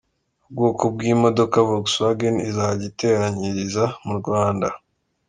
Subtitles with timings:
[0.47, 4.67] Ubwoko bw’imodoka Volkswagen izajya iteranyiriza mu Rwanda